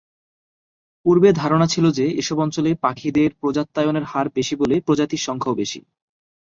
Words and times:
পূর্বে 1.05 1.29
ধারণা 1.33 1.67
ছিল 1.67 1.85
যে 1.91 2.05
এসব 2.21 2.37
অঞ্চলে 2.39 2.71
পাখিদের 2.81 3.29
প্রজাত্যায়নের 3.41 4.05
হার 4.05 4.27
বেশি 4.35 4.55
বলে 4.55 4.75
প্রজাতির 4.87 5.25
সংখ্যাও 5.27 5.59
বেশি। 5.61 5.79